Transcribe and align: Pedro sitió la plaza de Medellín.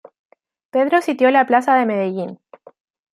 Pedro 0.71 0.99
sitió 1.03 1.29
la 1.29 1.45
plaza 1.45 1.75
de 1.75 1.85
Medellín. 1.85 2.39